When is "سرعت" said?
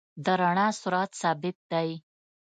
0.81-1.11